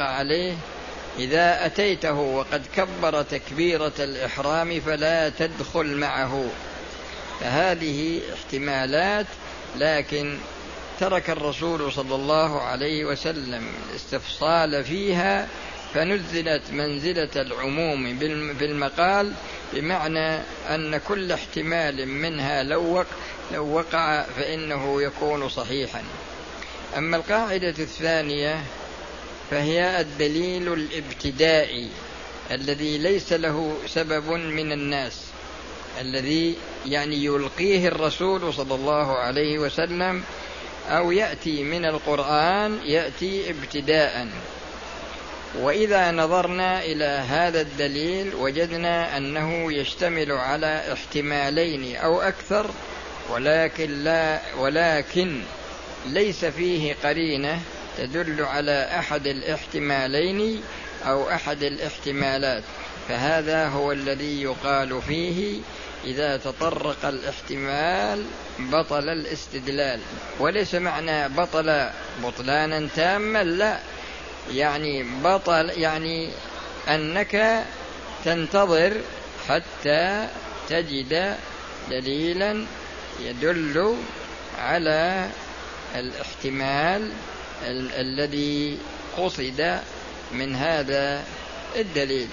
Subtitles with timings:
[0.00, 0.54] عليه
[1.18, 6.44] إذا أتيته وقد كبر تكبيرة الإحرام فلا تدخل معه.
[7.40, 9.26] فهذه احتمالات
[9.76, 10.38] لكن
[11.00, 15.48] ترك الرسول صلى الله عليه وسلم الاستفصال فيها
[15.94, 18.18] فنزلت منزلة العموم
[18.58, 19.32] بالمقال
[19.72, 23.04] بمعنى أن كل احتمال منها لو
[23.52, 26.02] لو وقع فإنه يكون صحيحا.
[26.96, 28.62] أما القاعدة الثانية
[29.50, 31.88] فهي الدليل الابتدائي
[32.50, 35.24] الذي ليس له سبب من الناس
[36.00, 40.22] الذي يعني يلقيه الرسول صلى الله عليه وسلم
[40.88, 44.28] أو يأتي من القرآن يأتي ابتداء.
[45.58, 52.70] وإذا نظرنا إلى هذا الدليل وجدنا أنه يشتمل على احتمالين أو أكثر
[53.30, 55.40] ولكن لا ولكن
[56.06, 57.60] ليس فيه قرينة
[58.00, 60.62] تدل على أحد الاحتمالين
[61.06, 62.62] أو أحد الاحتمالات
[63.08, 65.60] فهذا هو الذي يقال فيه
[66.04, 68.24] إذا تطرق الاحتمال
[68.58, 70.00] بطل الاستدلال.
[70.38, 71.88] وليس معنى بطل
[72.22, 73.78] بطلانا تاما لا.
[74.52, 76.28] يعني بطل يعني
[76.88, 77.64] أنك
[78.24, 78.96] تنتظر
[79.48, 80.28] حتى
[80.68, 81.36] تجد
[81.90, 82.64] دليلا
[83.20, 83.96] يدل
[84.58, 85.28] على
[85.94, 87.10] الاحتمال
[87.66, 88.78] ال- الذي
[89.16, 89.80] قصد
[90.32, 91.24] من هذا
[91.76, 92.28] الدليل.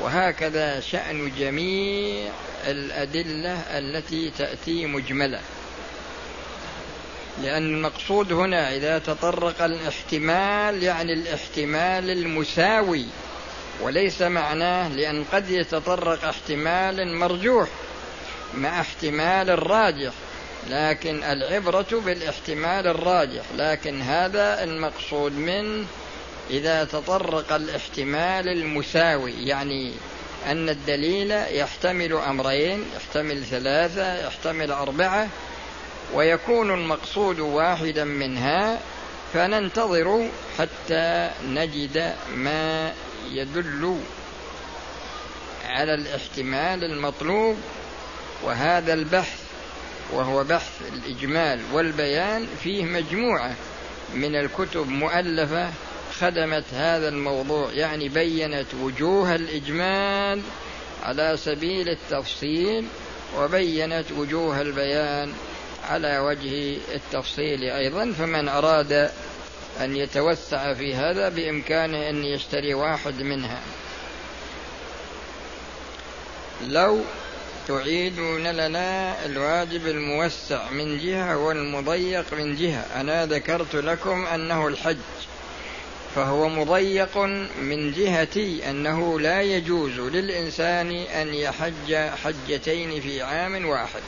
[0.00, 2.30] وهكذا شأن جميع
[2.66, 5.40] الأدلة التي تأتي مجملة
[7.42, 13.06] لأن المقصود هنا إذا تطرق الاحتمال يعني الاحتمال المساوي
[13.80, 17.68] وليس معناه لأن قد يتطرق احتمال مرجوح
[18.54, 20.12] مع احتمال الراجح.
[20.70, 25.86] لكن العبرة بالاحتمال الراجح لكن هذا المقصود منه
[26.50, 29.92] إذا تطرق الاحتمال المساوي يعني
[30.46, 35.28] أن الدليل يحتمل أمرين يحتمل ثلاثة يحتمل أربعة
[36.14, 38.78] ويكون المقصود واحدا منها
[39.34, 40.28] فننتظر
[40.58, 42.92] حتى نجد ما
[43.30, 44.00] يدل
[45.66, 47.56] على الاحتمال المطلوب
[48.42, 49.43] وهذا البحث
[50.12, 53.54] وهو بحث الإجمال والبيان فيه مجموعة
[54.14, 55.70] من الكتب مؤلفة
[56.20, 60.42] خدمت هذا الموضوع يعني بينت وجوه الإجمال
[61.02, 62.86] على سبيل التفصيل
[63.38, 65.32] وبينت وجوه البيان
[65.88, 69.10] على وجه التفصيل أيضا فمن أراد
[69.80, 73.60] أن يتوسع في هذا بإمكانه أن يشتري واحد منها.
[76.66, 77.00] لو
[77.68, 82.86] تعيدون لنا الواجب الموسع من جهة والمضيق من جهة.
[83.00, 84.96] أنا ذكرت لكم أنه الحج
[86.14, 87.18] فهو مضيق
[87.62, 94.02] من جهة أنه لا يجوز للإنسان أن يحج حجتين في عام واحد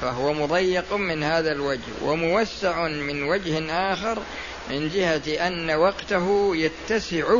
[0.00, 4.18] فهو مضيق من هذا الوجه وموسع من وجه آخر
[4.70, 7.36] من جهة أن وقته يتسع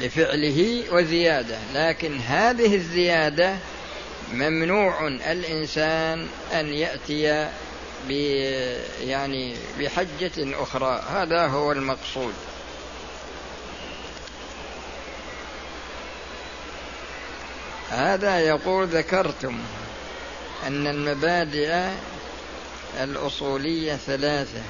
[0.00, 1.58] لفعله وزيادة.
[1.74, 3.56] لكن هذه الزيادة
[4.32, 7.48] ممنوع الإنسان أن يأتي
[8.08, 8.10] ب
[9.00, 11.02] يعني بحجة أخرى.
[11.10, 12.34] هذا هو المقصود.
[17.90, 19.58] هذا يقول ذكرتم
[20.66, 21.88] أن المبادئ
[23.00, 24.62] الأصولية ثلاثة.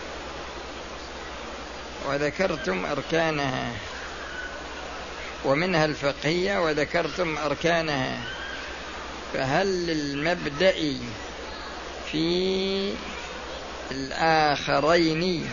[2.08, 3.72] وذكرتم أركانها.
[5.44, 8.37] ومنها الفقهية وذكرتم أركانها.
[9.34, 10.74] فهل للمبدأ
[12.12, 12.92] في
[13.90, 15.48] الآخرين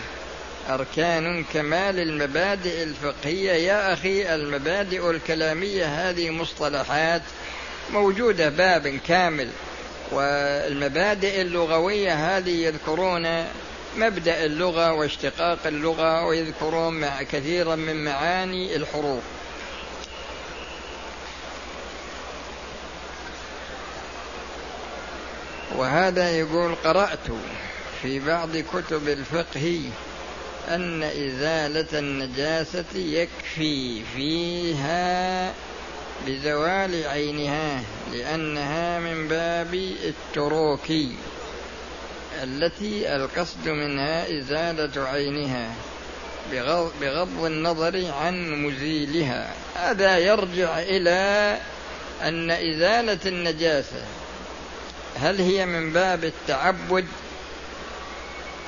[0.70, 7.22] أركان كمال المبادئ الفقهية؟ يا أخي المبادئ الكلامية هذه مصطلحات
[7.90, 9.48] موجودة باب كامل
[10.12, 13.44] والمبادئ اللغوية هذه يذكرون
[13.96, 19.22] مبدأ اللغة واشتقاق اللغة ويذكرون كثيرا من معاني الحروف.
[25.76, 27.28] وهذا يقول قرأت
[28.02, 29.82] في بعض كتب الفقه
[30.68, 35.52] أن إزالة النجاسة يكفي فيها
[36.26, 37.82] بزوال عينها
[38.12, 39.74] لأنها من باب
[40.04, 40.92] التروك
[42.42, 45.74] التي القصد منها إزالة عينها
[47.00, 49.52] بغض النظر عن مزيلها.
[49.74, 51.58] هذا يرجع إلى
[52.22, 54.02] أن إزالة النجاسة
[55.20, 57.06] هل هي من باب التعبد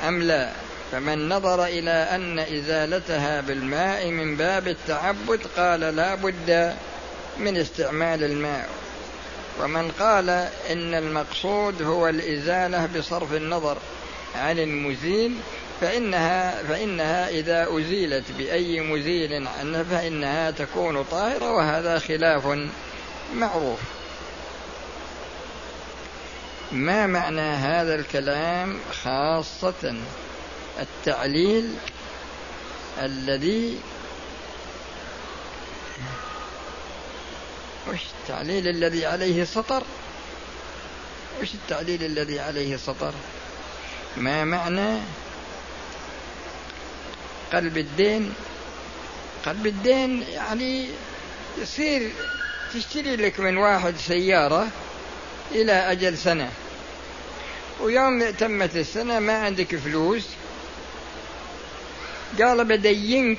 [0.08, 0.52] أم لا؟
[0.92, 6.76] فمن نظر إلى أن إزالتها بالماء من باب التعبد قال لا بد
[7.38, 8.68] من استعمال الماء.
[9.62, 10.30] ومن قال
[10.70, 13.78] إن المقصود هو الإزالة بصرف النظر
[14.34, 15.34] عن المزيل
[15.80, 22.68] فإنها فإنها إذا أزيلت بأي مزيل عنها فإنها تكون طاهرة وهذا خلاف
[23.34, 23.78] معروف.
[26.72, 29.94] ما معنى هذا الكلام خاصة
[30.80, 31.74] التعليل
[33.02, 33.80] الذي
[37.88, 39.82] وش التعليل الذي عليه سطر؟
[41.42, 43.14] وش التعليل الذي عليه سطر؟
[44.16, 44.98] ما معنى
[47.52, 48.34] قلب الدين؟
[49.46, 50.88] قلب الدين يعني
[51.58, 52.12] يصير
[52.74, 54.68] تشتري لك من واحد سيارة
[55.50, 56.50] إلى أجل سنة.
[57.80, 60.26] ويوم تمت السنة ما عندك فلوس.
[62.40, 63.38] قال بدينك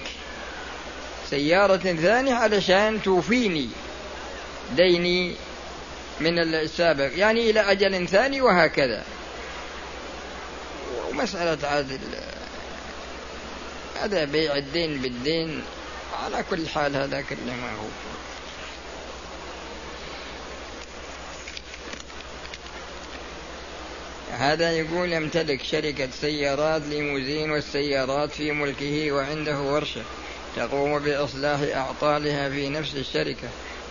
[1.29, 3.69] سيارة ثانية علشان توفيني.
[4.75, 5.35] ديني
[6.19, 7.11] من السابق.
[7.15, 9.03] يعني إلى أجل ثاني وهكذا.
[11.09, 11.99] ومسألة عاد
[14.01, 15.63] هذا بيع الدين بالدين.
[16.23, 17.87] على كل حال هذا كله ما هو.
[24.39, 30.01] هذا يقول يمتلك شركة سيارات ليموزين والسيارات في ملكه وعنده ورشة
[30.55, 33.47] تقوم بإصلاح أعطالها في نفس الشركة.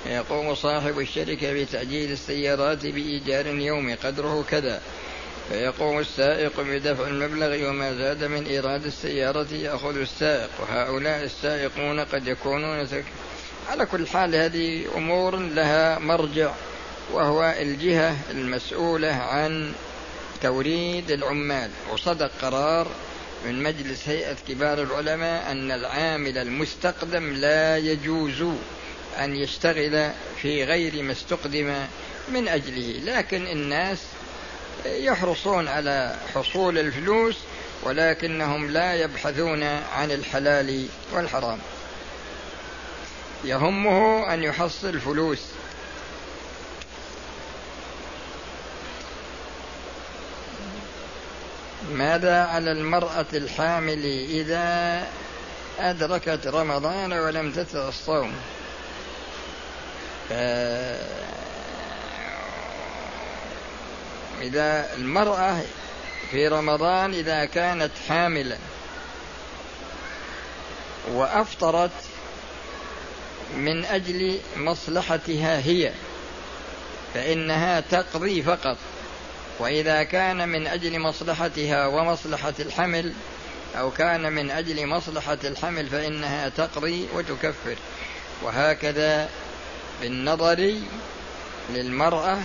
[0.07, 4.81] يقوم صاحب الشركة بتأجيل السيارات بإيجار يومي قدره كذا.
[5.49, 10.51] فيقوم السائق بدفع المبلغ وما زاد من إيراد السيارة يأخذ السائق.
[10.61, 12.89] وهؤلاء السائقون قد يكونون
[13.71, 16.51] على كل حال هذه أمور لها مرجع
[17.13, 19.73] وهو الجهة المسؤولة عن
[20.43, 22.87] توريد العمال وصدق قرار
[23.47, 28.43] من مجلس هيئة كبار العلماء أن العامل المستقدم لا يجوز
[29.19, 30.11] أن يشتغل
[30.43, 31.75] في غير ما استقدم
[32.29, 33.01] من أجله.
[33.05, 33.99] لكن الناس
[34.87, 37.37] يحرصون على حصول الفلوس
[37.83, 41.59] ولكنهم لا يبحثون عن الحلال والحرام.
[43.45, 45.41] يهمه أن يحصل فلوس
[51.91, 55.07] ماذا على المرأة الحامل إذا
[55.79, 58.33] أدركت رمضان ولم تتر الصوم؟
[64.43, 65.61] إذا المرأة
[66.31, 68.57] في رمضان إذا كانت حاملا
[71.13, 71.91] وأفطرت
[73.57, 75.93] من أجل مصلحتها هي
[77.15, 78.77] فإنها تقضي فقط.
[79.59, 83.13] وإذا كان من أجل مصلحتها ومصلحة الحمل
[83.79, 87.77] أو كان من أجل مصلحة الحمل فإنها تقضي وتكفر.
[88.43, 89.29] وهكذا
[90.01, 90.75] بالنظر
[91.71, 92.39] للمرأة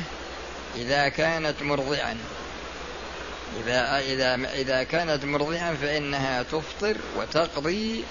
[0.76, 2.18] إذا كانت مرضعا.
[3.64, 8.04] إذا إذا إذا كانت مرضعا فإنها تفطر وتقضي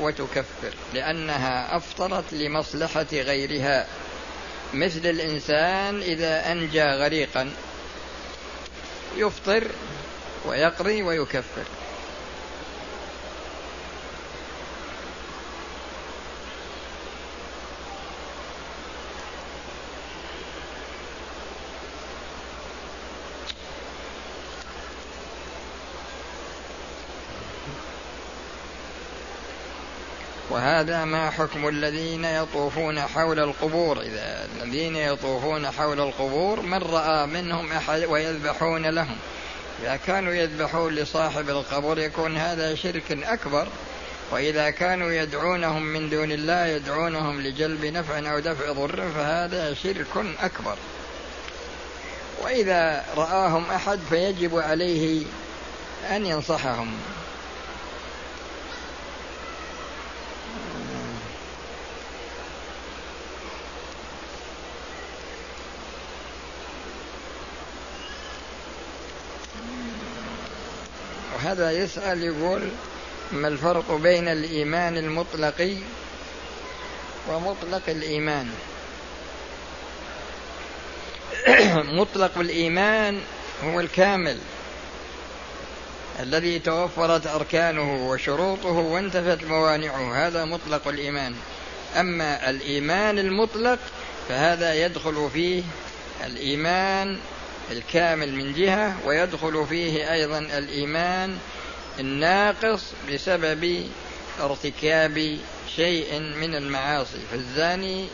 [0.00, 3.86] وتكفر لأنها أفطرت لمصلحة غيرها.
[4.74, 7.50] مثل الإنسان إذا أنجى غريقا.
[9.16, 9.68] يفطر
[10.46, 11.64] ويقضي ويكفر.
[30.56, 34.00] وهذا ما حكم الذين يطوفون حول القبور.
[34.00, 39.16] إذا الذين يطوفون حول القبور من رأى منهم أحد ويذبحون لهم.
[39.82, 43.66] إذا كانوا يذبحون لصاحب القبر يكون هذا شرك أكبر.
[44.30, 50.76] وإذا كانوا يدعونهم من دون الله يدعونهم لجلب نفع أو دفع ضر فهذا شرك أكبر.
[52.42, 55.26] وإذا رآهم أحد فيجب عليه
[56.10, 56.92] أن ينصحهم.
[71.46, 72.68] هذا يسأل يقول
[73.32, 75.76] ما الفرق بين الإيمان المطلق
[77.28, 78.50] ومطلق الإيمان؟
[82.00, 83.20] مطلق الإيمان
[83.64, 84.38] هو الكامل
[86.20, 91.34] الذي توفرت أركانه وشروطه وانتفت موانعه هذا مطلق الإيمان.
[91.96, 93.78] أما الإيمان المطلق
[94.28, 95.62] فهذا يدخل فيه
[96.24, 97.18] الإيمان
[97.70, 101.38] الكامل من جهة ويدخل فيه أيضا الإيمان
[102.00, 102.82] الناقص
[103.12, 103.90] بسبب
[104.40, 105.38] ارتكاب
[105.76, 107.18] شيء من المعاصي.
[107.30, 108.06] فالزاني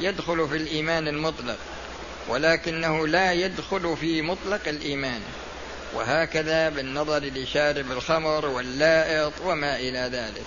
[0.00, 1.58] يدخل في الإيمان المطلق
[2.28, 5.20] ولكنه لا يدخل في مطلق الإيمان.
[5.94, 10.46] وهكذا بالنظر لشارب الخمر واللائط وما إلى ذلك.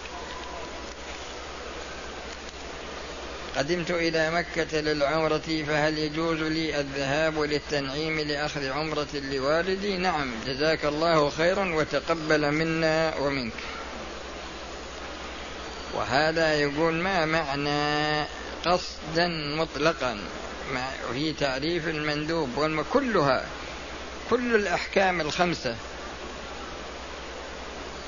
[3.58, 11.30] قدمت إلى مكة للعمرة فهل يجوز لي الذهاب للتنعيم لأخذ عمرة لوالدي؟ نعم جزاك الله
[11.30, 13.54] خيرا وتقبل منا ومنك.
[15.94, 18.26] وهذا يقول ما معنى
[18.66, 20.20] قصدا مطلقا؟
[21.14, 23.46] في تعريف المندوب كلها
[24.30, 25.76] كل الأحكام الخمسة.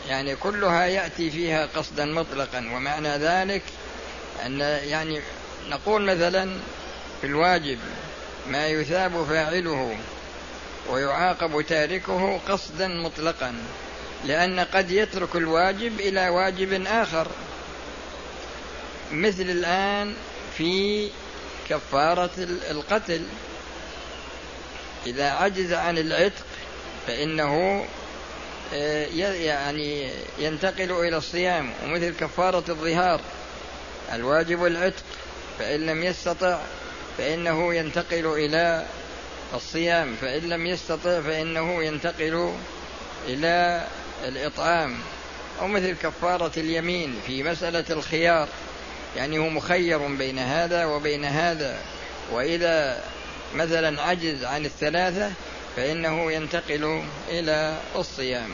[0.07, 3.61] يعني كلها يأتي فيها قصدا مطلقا ومعنى ذلك
[4.45, 5.21] أن يعني
[5.69, 6.49] نقول مثلا
[7.21, 7.79] في الواجب
[8.47, 9.97] ما يثاب فاعله
[10.89, 13.55] ويعاقب تاركه قصدا مطلقا
[14.25, 17.27] لأن قد يترك الواجب إلى واجب آخر.
[19.11, 20.13] مثل الآن
[20.57, 21.09] في
[21.69, 22.29] كفارة
[22.71, 23.21] القتل.
[25.07, 26.45] إذا عجز عن العتق
[27.07, 27.85] فإنه
[28.73, 33.21] آه، يعني ينتقل إلى الصيام ومثل كفارة الظهار
[34.13, 35.03] الواجب العتق.
[35.59, 36.59] فإن لم يستطع
[37.17, 38.85] فإنه ينتقل إلى
[39.53, 40.15] الصيام.
[40.21, 42.53] فإن لم يستطع فإنه ينتقل
[43.27, 43.87] إلى
[44.25, 44.97] الإطعام.
[45.61, 48.47] أو مثل كفارة اليمين في مسألة الخيار.
[49.15, 51.77] يعني هو مخير بين هذا وبين هذا.
[52.31, 53.03] وإذا
[53.55, 55.31] مثلا عجز عن الثلاثة
[55.75, 58.49] فإنه ينتقل إلى الصيام.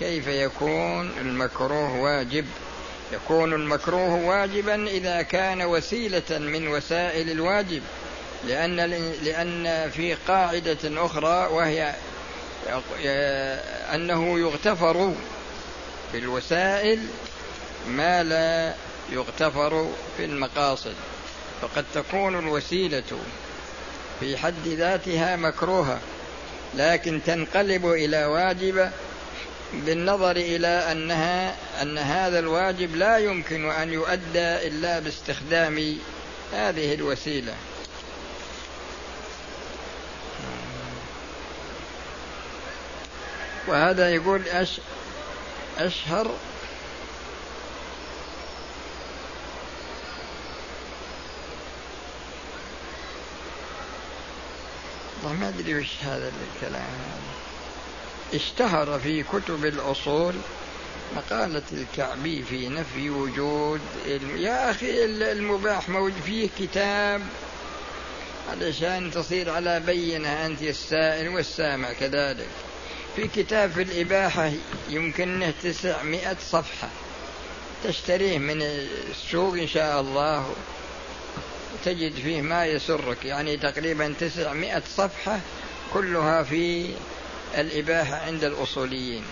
[0.00, 2.46] كيف يكون المكروه واجب؟
[3.12, 7.82] يكون المكروه واجبا إذا كان وسيلة من وسائل الواجب
[8.44, 8.76] لأن
[9.22, 11.94] لأن في قاعدة أخرى وهي
[13.94, 15.14] أنه يغتفر
[16.12, 17.00] بالوسائل
[17.88, 18.74] ما لا
[19.12, 20.94] يغتفر في المقاصد.
[21.62, 23.18] فقد تكون الوسيلة
[24.20, 26.00] في حد ذاتها مكروهة
[26.74, 28.90] لكن تنقلب إلى واجبة
[29.72, 35.98] بالنظر إلى أنها أن هذا الواجب لا يمكن أن يؤدى إلا باستخدام
[36.52, 37.54] هذه الوسيلة.
[43.66, 44.80] وهذا يقول أش
[45.78, 46.36] أشهر
[55.22, 57.20] والله ما أدري وش هذا الكلام.
[58.34, 60.34] اشتهر في كتب الأصول
[61.16, 63.80] مقالة الكعبي في نفي وجود
[64.36, 67.22] يا أخي المباح موجود فيه كتاب
[68.50, 72.46] علشان تصير على بينة أنت السائل والسامع كذلك.
[73.16, 74.52] في كتاب في الإباحة
[74.88, 76.88] يمكنه تسعمائة صفحة
[77.84, 80.54] تشتريه من السوق إن شاء الله.
[81.84, 85.40] تجد فيه ما يسرك يعني تقريبا تسعمائة صفحة
[85.94, 86.90] كلها في
[87.58, 89.24] الإباحة عند الأصوليين.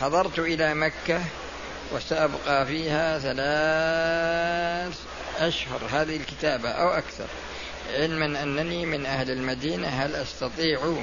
[0.00, 1.20] حضرت إلى مكة
[1.92, 4.98] وسأبقى فيها ثلاث
[5.38, 5.80] أشهر.
[5.92, 7.26] هذه الكتابة أو أكثر.
[7.94, 10.96] علما أنني من أهل المدينة هل أستطيع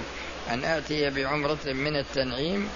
[0.49, 2.69] أن آتي بعمرة من التنعيم؟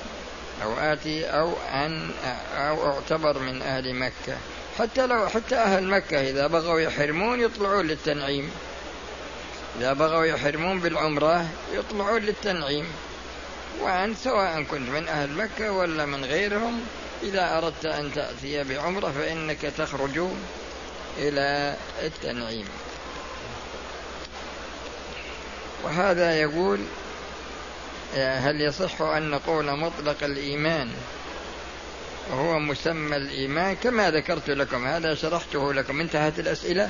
[0.63, 2.11] أو آتي أو أن
[2.57, 4.37] أو أعتبر من أهل مكة.
[4.79, 8.51] حتى لو حتى أهل مكة إذا بغوا يحرمون يطلعون للتنعيم.
[9.77, 12.85] إذا بغوا يحرمون بالعمرة يطلعون للتنعيم.
[13.81, 16.81] وأنت سواء كنت من أهل مكة ولا من غيرهم
[17.23, 20.19] إذا أردت أن تأتي بعمرة فإنك تخرج
[21.17, 22.65] إلى التنعيم.
[25.83, 26.79] وهذا يقول
[28.15, 30.91] هل يصح أن نقول مطلق الإيمان
[32.31, 36.89] وهو مسمى الإيمان؟ كما ذكرت لكم هذا شرحته لكم انتهت الأسئلة.